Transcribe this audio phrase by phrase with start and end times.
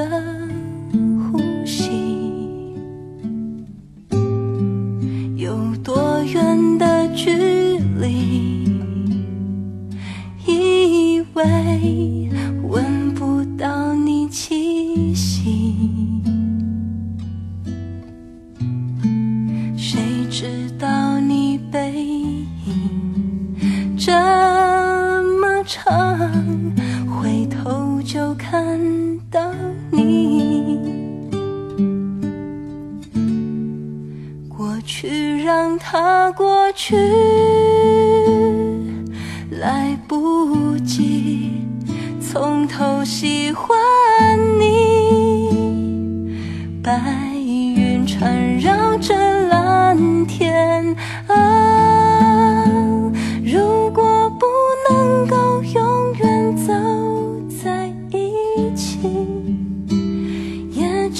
[0.00, 0.22] 的
[1.30, 1.90] 呼吸。
[5.36, 7.30] 有多远的距
[7.98, 8.64] 离？
[10.46, 12.19] 以为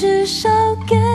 [0.00, 0.48] 至少
[0.88, 1.09] 给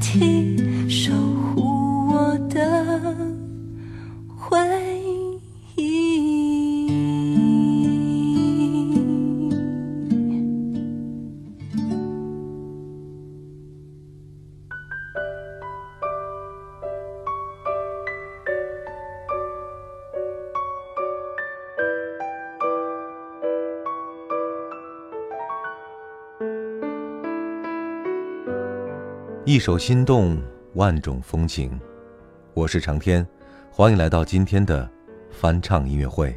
[0.00, 1.27] 听守
[29.58, 30.40] 一首心动，
[30.74, 31.80] 万种风情。
[32.54, 33.26] 我是长天，
[33.72, 34.88] 欢迎来到今天的
[35.32, 36.32] 翻唱音乐会。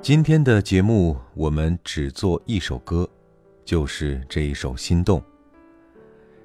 [0.00, 3.10] 今天的节目我们只做一首歌，
[3.64, 5.18] 就是这一首《心动》。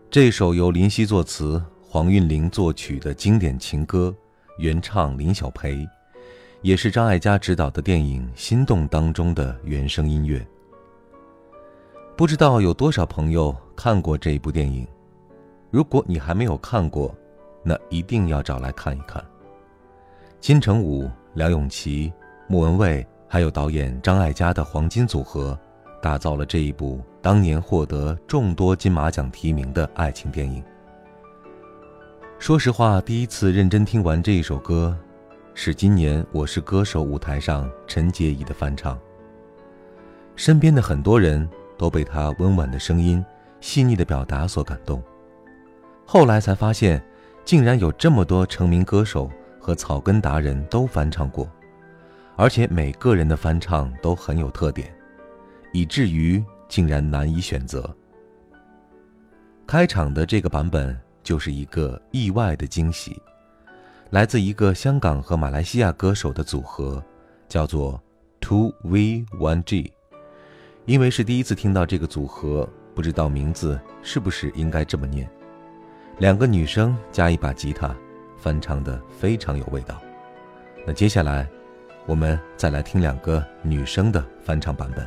[0.09, 4.12] 这首由林夕作词、黄韵玲作曲的经典情歌，
[4.57, 5.88] 原唱林小培。
[6.65, 10.44] 也是张艾嘉执导的电影《心动》当中的原声音乐。
[12.17, 14.83] 不知道有多少朋友看过这一部电影？
[15.69, 17.15] 如果你还没有看过，
[17.62, 19.23] 那一定要找来看一看。
[20.39, 22.12] 金城武、梁咏琪、
[22.47, 25.56] 莫文蔚，还有导演张艾嘉的黄金组合，
[26.01, 30.63] 打造了这一部当年获得众多金马奖提名的爱情电影。
[32.39, 34.97] 说实话，第一次认真听完这一首歌，
[35.57, 39.00] 是今年《我是歌手》舞台上陈洁仪的翻唱。
[40.36, 43.25] 身边的很多人都被她温婉的声音、
[43.62, 45.02] 细腻的表达所感动。
[46.06, 47.02] 后来才发现，
[47.46, 51.50] 竟然有这么多成名歌手和草根达人都翻唱过，
[52.36, 54.94] 而且每个人的翻唱都很有特点，
[55.72, 57.90] 以至于竟然难以选择。
[59.66, 60.96] 开场的这个版本。
[61.24, 63.19] 就是一个意外的惊喜，
[64.15, 67.03] 来自一个香港和马来西亚歌手的组合，
[67.50, 68.01] 叫做
[68.39, 69.91] Two V One G。
[70.85, 75.29] 因为是第一次听到这个组合，不知道名字是不是应该这么念。
[76.19, 77.94] 两个女生加一把吉他，
[78.38, 80.01] 翻唱的非常有味道。
[80.88, 81.45] 那接下来，
[82.06, 85.06] 我们再来听两个女生的翻唱版本。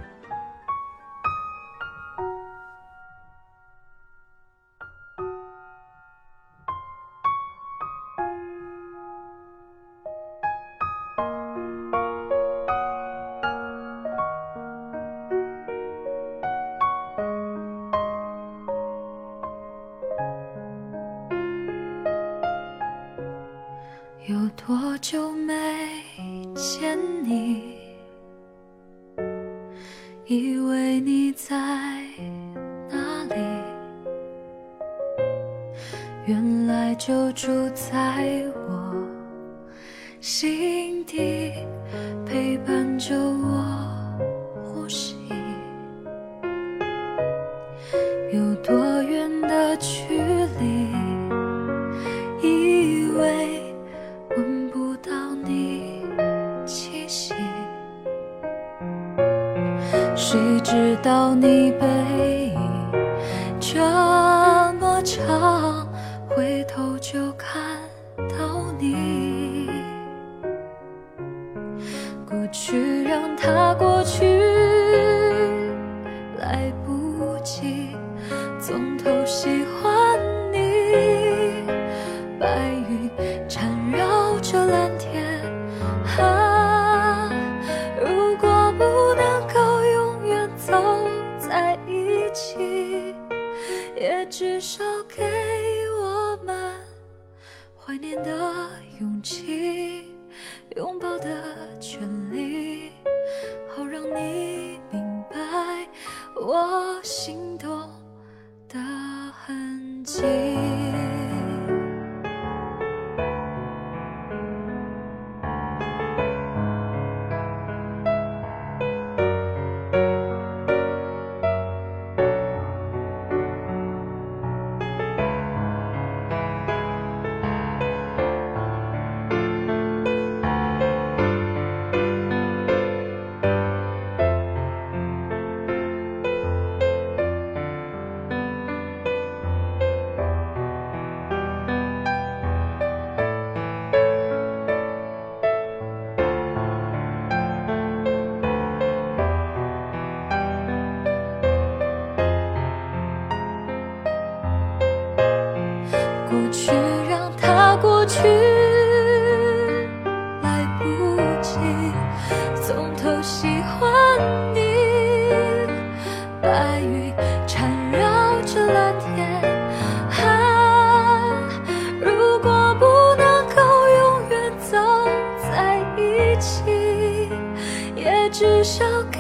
[178.39, 179.19] 至少给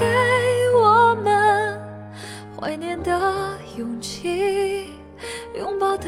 [0.76, 1.76] 我们
[2.56, 4.90] 怀念的勇气
[5.56, 6.06] 拥抱的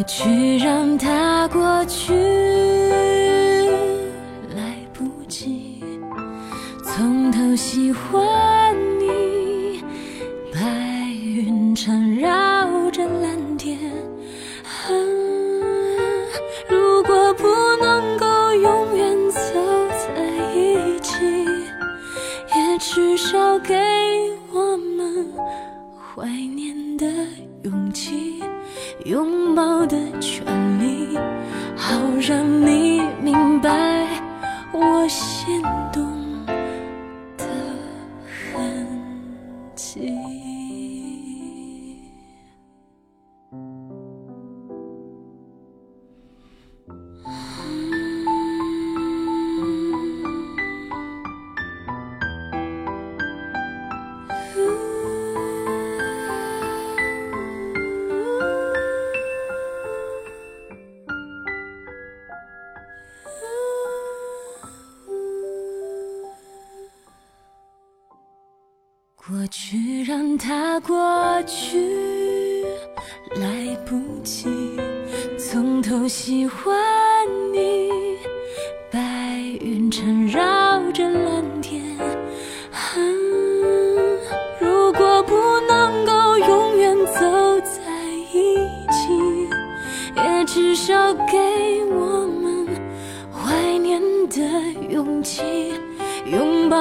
[0.00, 2.14] 过去让它过去，
[4.56, 5.84] 来不及
[6.82, 8.29] 从头喜欢
[35.70, 36.09] 心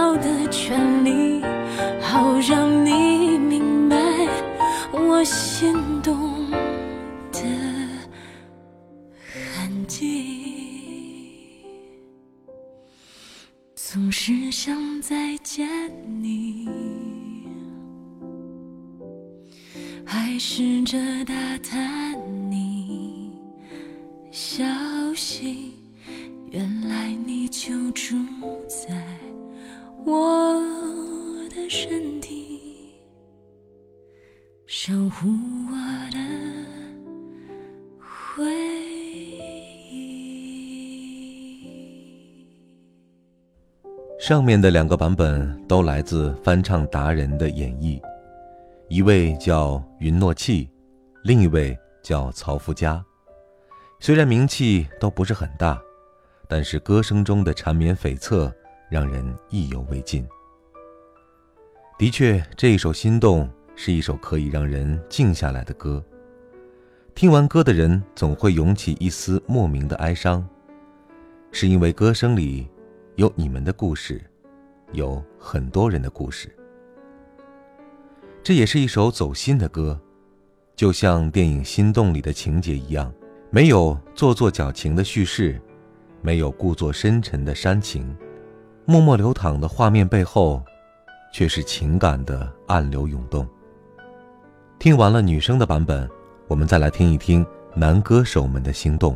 [0.10, 1.42] 拥抱的权利。
[2.02, 3.96] 好让你明白
[4.92, 5.74] 我心
[44.30, 48.00] 上面的两个版本都来自翻唱达人的演绎，
[48.88, 50.70] 一位叫云诺气，
[51.24, 53.04] 另一位叫曹福佳。
[54.00, 55.82] 虽然名气都不是很大，
[56.48, 58.54] 但是歌声中的缠绵悱恻
[58.88, 60.24] 让人意犹未尽。
[61.98, 66.06] 的确，这一首《心动》是一首可以让人静下来的歌。
[67.16, 70.48] 听完歌的人总会涌起一丝莫名的哀伤，
[71.52, 72.68] 是因为歌声里
[73.20, 74.22] 有你们的故事，
[74.94, 76.50] 有很多人的故事。
[78.42, 80.00] 这也是一首走心的歌，
[80.74, 83.14] 就像电影《心动》里的情节一样，
[83.52, 85.62] 没有做作矫情的叙事，
[86.22, 88.16] 没有故作深沉的煽情，
[88.86, 90.64] 默默流淌的画面背后。
[91.32, 93.48] 却是情感的暗流涌动。
[94.80, 96.10] 听完了女生的版本，
[96.48, 97.46] 我们再来听一听
[97.76, 99.16] 男歌手们的心动。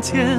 [0.00, 0.38] 天。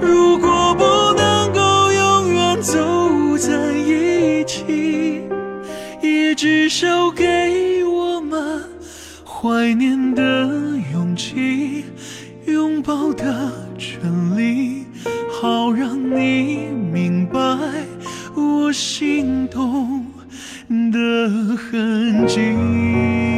[0.00, 0.84] 如果不
[1.16, 5.22] 能够永远走在一起，
[6.02, 8.62] 也至少给我们
[9.24, 10.22] 怀念的
[10.92, 11.84] 勇气，
[12.46, 14.00] 拥抱的权
[14.36, 14.86] 利，
[15.40, 17.38] 好让你明白
[18.34, 20.06] 我心动
[20.92, 23.37] 的痕迹。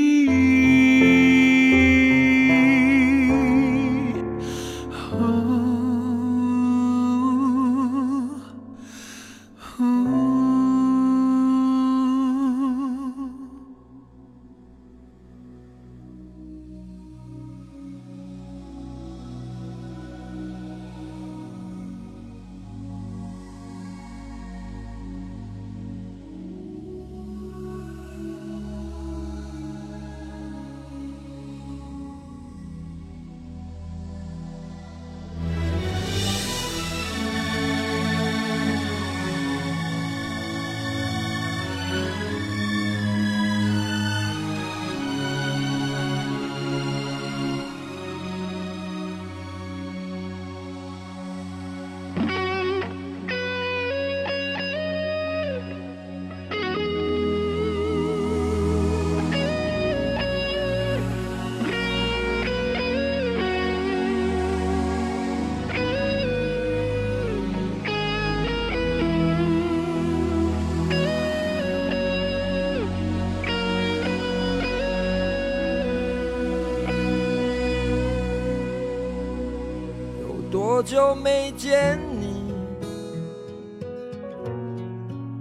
[80.81, 82.55] 好久没见你？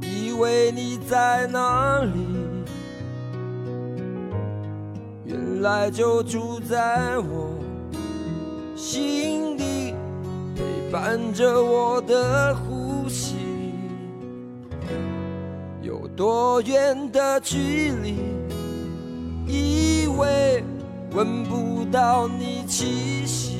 [0.02, 2.12] 以为你在哪里？
[5.24, 7.54] 原来就住在我
[8.76, 9.94] 心底，
[10.54, 13.36] 陪伴着我的呼吸。
[15.80, 18.14] 有多远的距离？
[19.46, 20.62] 以为
[21.12, 23.59] 闻不到你气息。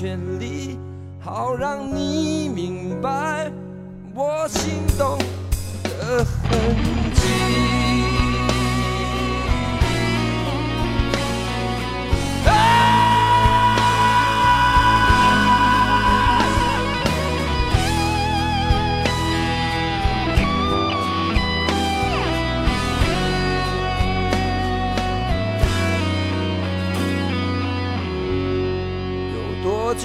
[0.00, 0.78] 权利，
[1.18, 3.52] 好让你明白
[4.14, 5.18] 我心动
[5.84, 6.89] 的痕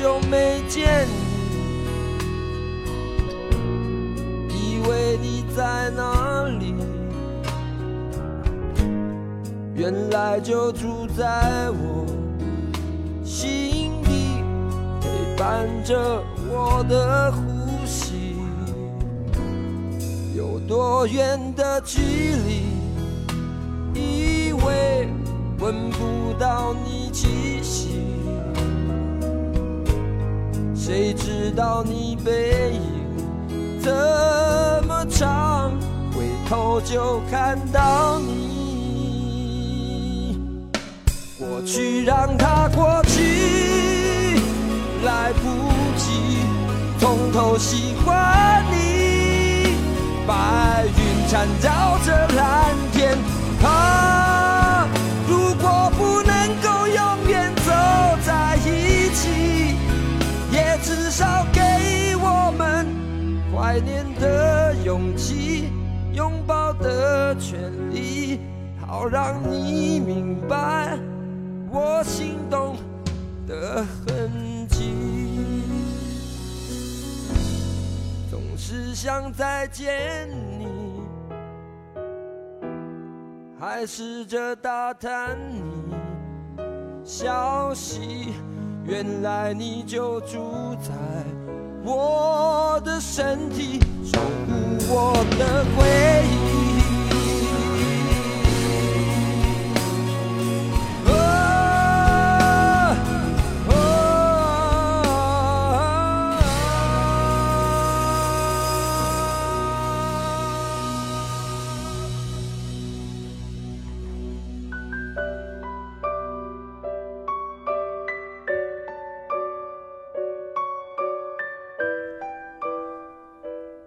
[0.06, 1.08] 久没见
[4.48, 4.54] 你？
[4.54, 6.76] 以为你在哪里？
[9.74, 12.06] 原来就住在我
[13.24, 14.44] 心底，
[15.02, 18.36] 陪伴着我的呼吸。
[20.36, 22.00] 有多远的距
[22.46, 22.62] 离？
[24.00, 25.10] 以为
[25.58, 27.95] 闻不到你气息。
[30.86, 32.80] 谁知道你背影
[33.84, 33.90] 这
[34.88, 35.72] 么长，
[36.14, 39.58] 回头就看到你。
[41.40, 44.40] 过去让它过去，
[45.04, 45.50] 来不
[45.98, 46.38] 及
[47.00, 49.76] 从头喜欢你。
[50.28, 53.18] 白云缠绕着蓝天，
[68.98, 70.98] 好让你明白
[71.70, 72.78] 我心动
[73.46, 74.94] 的痕迹。
[78.32, 80.66] 总是想再见你，
[83.60, 85.94] 还试着打探你
[87.04, 88.34] 消息。
[88.86, 90.94] 原来你就住在
[91.84, 94.56] 我的身体，守护
[94.88, 96.55] 我的回忆。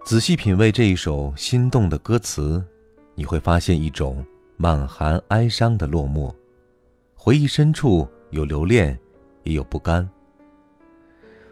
[0.09, 2.65] 仔细品味这一首心动的歌词，
[3.13, 4.25] 你会发现一种
[4.57, 6.33] 满含哀伤的落寞。
[7.13, 8.97] 回忆深处有留恋，
[9.43, 10.09] 也有不甘。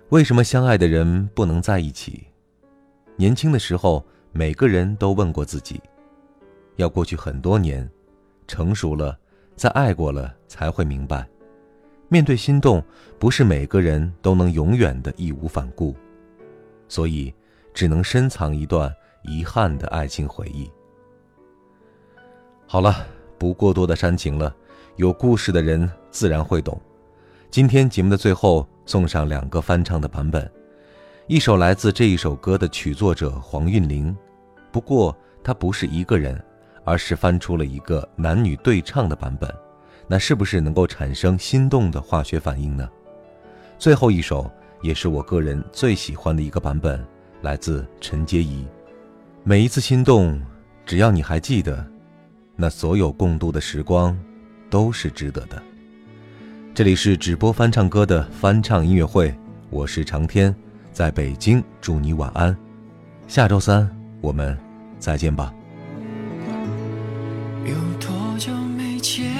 [0.10, 2.26] 为什么相爱的人不能在一起？
[3.16, 5.80] 年轻的时候，每个人都问过自己。
[6.78, 7.88] 要过去很多年，
[8.48, 9.16] 成熟了，
[9.56, 11.30] 再爱过了，才会明白，
[12.10, 12.84] 面对心动，
[13.20, 15.96] 不是每个人都能永远的义无反顾。
[16.88, 17.32] 所以。
[17.78, 20.68] 只能深藏一段遗憾的爱情回忆。
[22.66, 23.06] 好了，
[23.38, 24.52] 不过多的煽情了，
[24.96, 26.82] 有故事的人自然会懂。
[27.52, 30.52] 今天节目的最后送上两个翻唱的版本，
[31.28, 34.18] 一首来自这一首歌的曲作者黄韵玲，
[34.72, 36.44] 不过她不是一个人，
[36.84, 39.48] 而是翻出了一个男女对唱的版本，
[40.08, 42.90] 那是不是能够产生心动的化学反应呢？
[43.78, 44.50] 最后一首
[44.82, 47.08] 也是我个人最喜欢的一个版本。
[47.42, 48.66] 来自陈洁仪，
[49.44, 50.42] 每一次心动，
[50.86, 51.86] 只要你还记得，
[52.56, 54.18] 那所有共度的时光，
[54.70, 55.62] 都是值得的。
[56.74, 59.34] 这里是直播翻唱歌的翻唱音乐会，
[59.70, 60.54] 我是长天，
[60.92, 62.56] 在北京，祝你晚安。
[63.28, 63.88] 下周三
[64.20, 64.58] 我们
[65.00, 65.54] 再见吧。
[67.66, 69.37] 有多久没见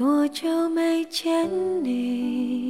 [0.00, 1.46] 多久没见
[1.84, 2.69] 你？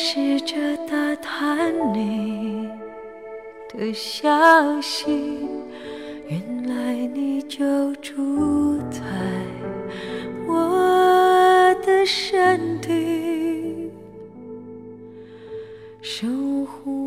[0.00, 0.54] 试着
[0.86, 2.70] 打探你
[3.76, 5.40] 的消息
[6.28, 9.00] 原来你就住在
[10.46, 13.90] 我的身体。
[16.00, 16.28] 守
[16.64, 16.97] 护